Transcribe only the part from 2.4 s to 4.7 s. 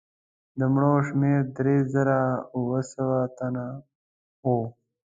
اووه سوه تنه وو.